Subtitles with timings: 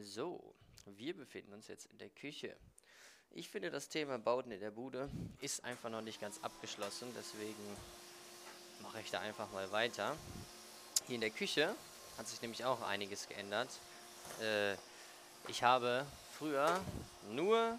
[0.00, 0.54] So,
[0.86, 2.54] wir befinden uns jetzt in der Küche.
[3.32, 5.10] Ich finde, das Thema Bauten in der Bude
[5.40, 7.76] ist einfach noch nicht ganz abgeschlossen, deswegen
[8.80, 10.16] mache ich da einfach mal weiter.
[11.06, 11.74] Hier in der Küche
[12.16, 13.70] hat sich nämlich auch einiges geändert.
[14.40, 14.74] Äh,
[15.48, 16.06] ich habe
[16.38, 16.80] früher
[17.30, 17.76] nur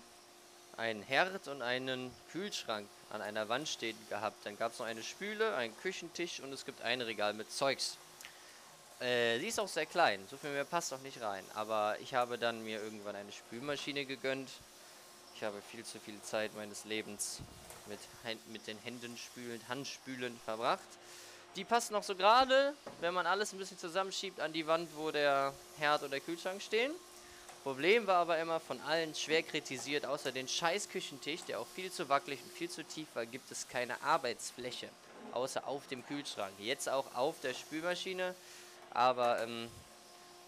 [0.76, 4.46] einen Herd und einen Kühlschrank an einer Wand stehen gehabt.
[4.46, 7.98] Dann gab es noch eine Spüle, einen Küchentisch und es gibt ein Regal mit Zeugs.
[9.00, 11.44] Äh, sie ist auch sehr klein, so viel mehr passt auch nicht rein.
[11.54, 14.50] Aber ich habe dann mir irgendwann eine Spülmaschine gegönnt.
[15.36, 17.40] Ich habe viel zu viel Zeit meines Lebens
[17.88, 18.00] mit,
[18.52, 20.88] mit den Händen spülend, Handspülen verbracht.
[21.56, 25.12] Die passt noch so gerade, wenn man alles ein bisschen zusammenschiebt, an die Wand, wo
[25.12, 26.92] der Herd und der Kühlschrank stehen.
[27.64, 31.92] Problem war aber immer von allen schwer kritisiert, außer den scheiß Küchentisch, der auch viel
[31.92, 34.90] zu wackelig und viel zu tief war, gibt es keine Arbeitsfläche,
[35.34, 36.54] außer auf dem Kühlschrank.
[36.60, 38.36] Jetzt auch auf der Spülmaschine,
[38.92, 39.70] aber ähm,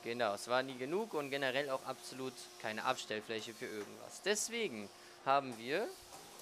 [0.04, 4.22] genau, es war nie genug und generell auch absolut keine Abstellfläche für irgendwas.
[4.24, 4.90] Deswegen
[5.26, 5.88] haben wir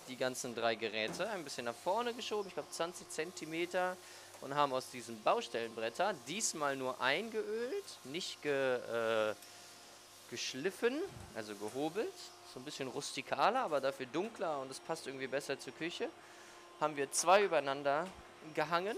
[0.07, 3.67] die ganzen drei Geräte ein bisschen nach vorne geschoben, ich glaube 20 cm
[4.41, 9.35] und haben aus diesen Baustellenbretter diesmal nur eingeölt, nicht ge, äh,
[10.29, 10.99] geschliffen,
[11.35, 12.13] also gehobelt.
[12.53, 16.09] So ein bisschen rustikaler, aber dafür dunkler und es passt irgendwie besser zur Küche.
[16.79, 18.07] Haben wir zwei übereinander
[18.55, 18.97] gehangen.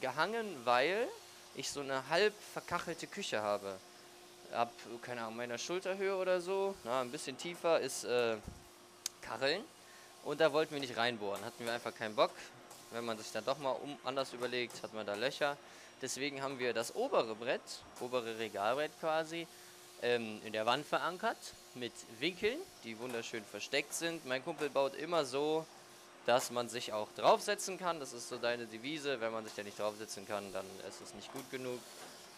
[0.00, 1.08] Gehangen, weil
[1.56, 3.78] ich so eine halb verkachelte Küche habe.
[4.52, 4.70] Ab,
[5.02, 8.36] keine Ahnung, meiner Schulterhöhe oder so, na, ein bisschen tiefer ist äh,
[9.22, 9.64] Kacheln.
[10.24, 12.32] Und da wollten wir nicht reinbohren, hatten wir einfach keinen Bock.
[12.92, 15.56] Wenn man sich dann doch mal um, anders überlegt, hat man da Löcher.
[16.02, 17.62] Deswegen haben wir das obere Brett,
[18.00, 19.46] obere Regalbrett quasi,
[20.02, 21.38] ähm, in der Wand verankert
[21.74, 24.26] mit Winkeln, die wunderschön versteckt sind.
[24.26, 25.66] Mein Kumpel baut immer so,
[26.26, 28.00] dass man sich auch draufsetzen kann.
[28.00, 29.20] Das ist so deine Devise.
[29.20, 31.78] Wenn man sich da nicht draufsetzen kann, dann ist es nicht gut genug.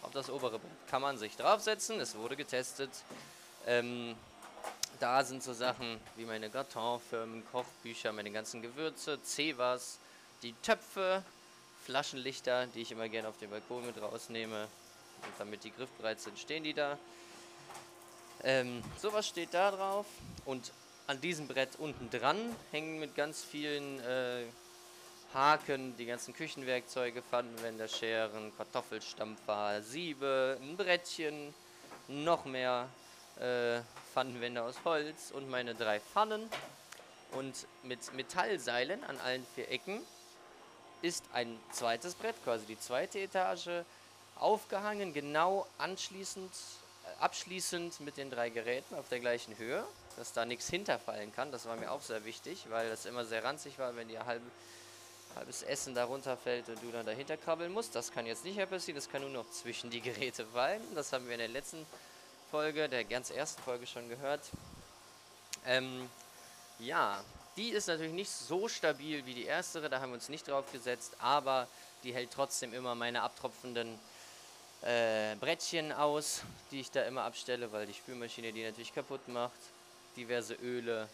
[0.03, 1.99] Auf das obere Brett kann man sich draufsetzen.
[1.99, 2.91] Es wurde getestet.
[3.65, 4.15] Ähm,
[4.99, 9.97] da sind so Sachen wie meine Gratinfirmen, Kochbücher, meine ganzen Gewürze, Cevas,
[10.43, 11.23] die Töpfe,
[11.85, 14.63] Flaschenlichter, die ich immer gerne auf den Balkon mit rausnehme.
[14.63, 16.97] Und damit die griffbereit sind, stehen die da.
[18.43, 20.05] Ähm, sowas steht da drauf
[20.45, 20.71] und
[21.09, 22.37] an diesem Brett unten dran
[22.71, 24.43] hängen mit ganz vielen äh,
[25.33, 31.55] Haken die ganzen Küchenwerkzeuge, Pfannenwender, Scheren, Kartoffelstampfer, Siebe, ein Brettchen,
[32.07, 32.87] noch mehr
[33.39, 33.81] äh,
[34.13, 36.47] Pfannenwender aus Holz und meine drei Pfannen.
[37.31, 40.01] Und mit Metallseilen an allen vier Ecken
[41.01, 43.83] ist ein zweites Brett, quasi die zweite Etage,
[44.35, 46.51] aufgehangen, genau anschließend
[47.19, 49.83] abschließend mit den drei Geräten auf der gleichen Höhe,
[50.17, 51.51] dass da nichts hinterfallen kann.
[51.51, 54.41] Das war mir auch sehr wichtig, weil das immer sehr ranzig war, wenn dir halb,
[55.35, 57.95] halbes Essen da runterfällt und du dann dahinter krabbeln musst.
[57.95, 60.81] Das kann jetzt nicht mehr passieren, das kann nur noch zwischen die Geräte fallen.
[60.95, 61.85] Das haben wir in der letzten
[62.51, 64.41] Folge, der ganz ersten Folge schon gehört.
[65.65, 66.09] Ähm,
[66.79, 67.23] ja,
[67.57, 70.71] die ist natürlich nicht so stabil wie die erstere, da haben wir uns nicht drauf
[70.71, 71.67] gesetzt, aber
[72.03, 73.99] die hält trotzdem immer meine abtropfenden
[74.81, 76.41] äh, Brettchen aus,
[76.71, 79.59] die ich da immer abstelle, weil die Spülmaschine die natürlich kaputt macht.
[80.15, 81.07] Diverse Öle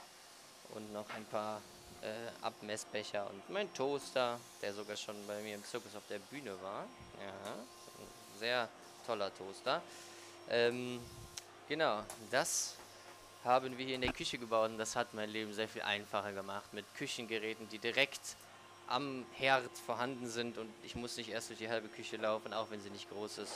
[0.74, 1.62] und noch ein paar
[2.02, 6.52] äh, Abmessbecher und mein Toaster, der sogar schon bei mir im Zirkus auf der Bühne
[6.62, 6.86] war.
[7.20, 8.70] Ja, ein sehr
[9.06, 9.82] toller Toaster.
[10.50, 11.00] Ähm,
[11.68, 12.76] genau, das
[13.44, 16.34] haben wir hier in der Küche gebaut und das hat mein Leben sehr viel einfacher
[16.34, 18.22] gemacht mit Küchengeräten, die direkt
[18.88, 22.70] am Herd vorhanden sind und ich muss nicht erst durch die halbe Küche laufen, auch
[22.70, 23.54] wenn sie nicht groß ist.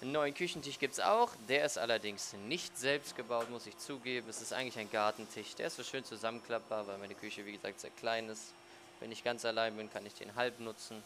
[0.00, 4.28] Einen neuen Küchentisch gibt es auch, der ist allerdings nicht selbst gebaut, muss ich zugeben.
[4.30, 7.80] Es ist eigentlich ein Gartentisch, der ist so schön zusammenklappbar, weil meine Küche, wie gesagt,
[7.80, 8.52] sehr klein ist.
[9.00, 11.02] Wenn ich ganz allein bin, kann ich den halb nutzen.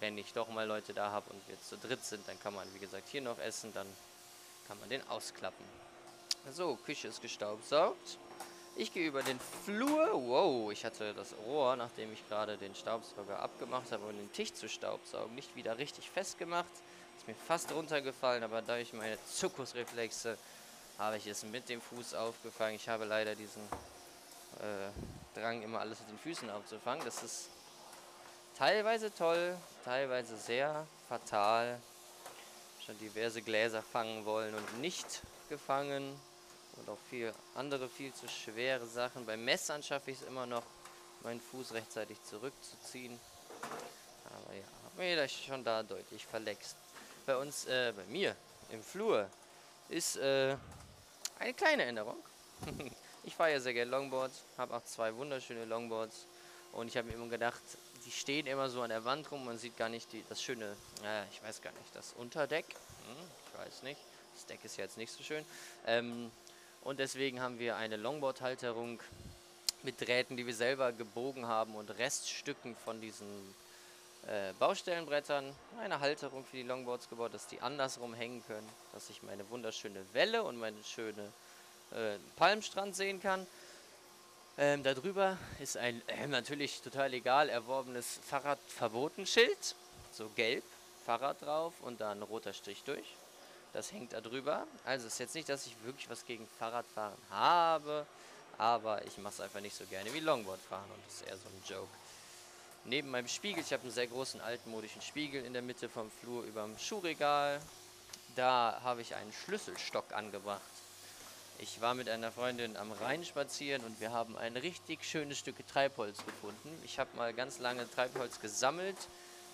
[0.00, 2.66] Wenn ich doch mal Leute da habe und wir zu dritt sind, dann kann man,
[2.74, 3.86] wie gesagt, hier noch essen, dann
[4.66, 5.64] kann man den ausklappen.
[6.52, 8.18] So, Küche ist gestaubsaugt.
[8.80, 10.08] Ich gehe über den Flur.
[10.12, 14.54] Wow, ich hatte das Rohr, nachdem ich gerade den Staubsauger abgemacht habe, um den Tisch
[14.54, 16.70] zu staubsaugen, nicht wieder richtig festgemacht.
[17.18, 20.38] Ist mir fast runtergefallen, aber durch meine Zuckusreflexe
[20.96, 22.76] habe ich es mit dem Fuß aufgefangen.
[22.76, 23.62] Ich habe leider diesen
[24.60, 27.04] äh, Drang, immer alles mit den Füßen aufzufangen.
[27.04, 27.48] Das ist
[28.56, 31.80] teilweise toll, teilweise sehr fatal.
[32.86, 36.14] Schon diverse Gläser fangen wollen und nicht gefangen
[36.78, 39.26] und auch viel andere viel zu schwere Sachen.
[39.26, 40.64] Beim Messern schaffe ich es immer noch,
[41.22, 43.18] meinen Fuß rechtzeitig zurückzuziehen.
[44.24, 46.76] Aber ja, habe mir das schon da deutlich verlext.
[47.26, 48.36] Bei uns, äh, bei mir
[48.70, 49.28] im Flur
[49.88, 50.56] ist äh,
[51.38, 52.16] eine kleine Änderung.
[53.24, 56.26] ich fahre ja sehr gerne Longboard, habe auch zwei wunderschöne Longboards
[56.72, 57.60] und ich habe mir immer gedacht,
[58.04, 60.76] die stehen immer so an der Wand rum, man sieht gar nicht die, das schöne,
[61.04, 64.00] äh, ich weiß gar nicht, das Unterdeck, hm, ich weiß nicht,
[64.34, 65.44] Das Deck ist ja jetzt nicht so schön.
[65.86, 66.30] Ähm,
[66.88, 68.98] und deswegen haben wir eine Longboard-Halterung
[69.82, 73.54] mit Drähten, die wir selber gebogen haben und Reststücken von diesen
[74.26, 75.54] äh, Baustellenbrettern.
[75.80, 80.02] Eine Halterung für die Longboards gebaut, dass die andersrum hängen können, dass ich meine wunderschöne
[80.14, 81.30] Welle und meine schöne
[81.90, 83.46] äh, Palmstrand sehen kann.
[84.56, 89.74] Ähm, darüber ist ein äh, natürlich total egal erworbenes Fahrradverbotenschild,
[90.10, 90.64] so gelb,
[91.04, 93.04] Fahrrad drauf und da ein roter Strich durch.
[93.72, 94.66] Das hängt da drüber.
[94.84, 98.06] Also ist jetzt nicht, dass ich wirklich was gegen Fahrradfahren habe,
[98.56, 101.48] aber ich mache es einfach nicht so gerne wie Longboardfahren und das ist eher so
[101.48, 101.90] ein Joke.
[102.84, 106.44] Neben meinem Spiegel, ich habe einen sehr großen altmodischen Spiegel in der Mitte vom Flur
[106.44, 107.60] über dem Schuhregal.
[108.36, 110.62] Da habe ich einen Schlüsselstock angebracht.
[111.60, 115.56] Ich war mit einer Freundin am Rhein spazieren und wir haben ein richtig schönes Stück
[115.66, 116.70] Treibholz gefunden.
[116.84, 118.96] Ich habe mal ganz lange Treibholz gesammelt,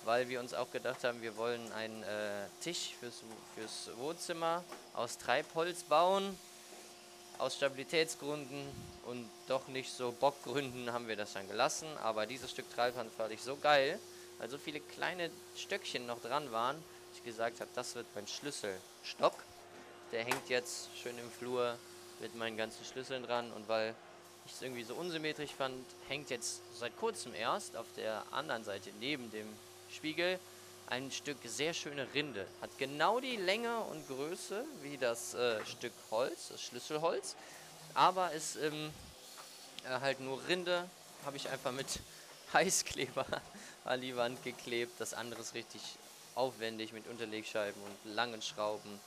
[0.05, 3.23] weil wir uns auch gedacht haben, wir wollen einen äh, Tisch fürs,
[3.55, 4.65] fürs Wohnzimmer
[4.95, 6.39] aus Treibholz bauen.
[7.37, 8.65] Aus Stabilitätsgründen
[9.07, 11.89] und doch nicht so Bockgründen haben wir das dann gelassen.
[12.01, 13.99] Aber dieses Stück Treibholz fand ich so geil,
[14.39, 18.29] weil so viele kleine Stöckchen noch dran waren, dass ich gesagt habe, das wird mein
[18.29, 19.35] Schlüsselstock.
[20.13, 21.77] Der hängt jetzt schön im Flur
[22.21, 23.97] mit meinen ganzen Schlüsseln dran und weil
[24.47, 28.91] ich es irgendwie so unsymmetrisch fand, hängt jetzt seit kurzem erst auf der anderen Seite
[29.01, 29.49] neben dem
[29.95, 30.39] Spiegel
[30.87, 32.47] ein Stück sehr schöne Rinde.
[32.61, 37.37] Hat genau die Länge und Größe wie das äh, Stück Holz, das Schlüsselholz,
[37.95, 38.93] aber ist ähm,
[39.85, 40.89] äh, halt nur Rinde,
[41.25, 41.87] habe ich einfach mit
[42.53, 43.27] Heißkleber
[43.85, 44.93] an die Wand geklebt.
[45.01, 45.81] Das andere ist richtig
[46.35, 49.01] aufwendig mit Unterlegscheiben und langen Schrauben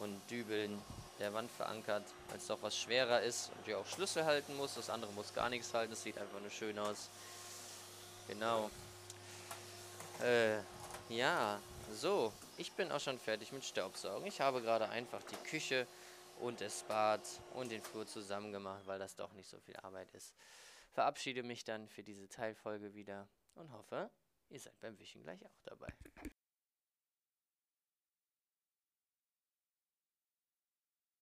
[0.00, 0.80] und Dübeln
[1.18, 4.74] der Wand verankert, weil es doch was schwerer ist und ja auch Schlüssel halten muss.
[4.74, 7.08] Das andere muss gar nichts halten, das sieht einfach nur schön aus.
[8.28, 8.70] Genau.
[10.22, 10.58] Äh,
[11.08, 11.60] ja,
[11.92, 12.32] so.
[12.58, 14.26] Ich bin auch schon fertig mit Staubsaugen.
[14.26, 15.86] Ich habe gerade einfach die Küche
[16.40, 17.20] und das Bad
[17.54, 20.34] und den Flur zusammen gemacht, weil das doch nicht so viel Arbeit ist.
[20.92, 24.10] Verabschiede mich dann für diese Teilfolge wieder und hoffe,
[24.48, 25.92] ihr seid beim Wischen gleich auch dabei.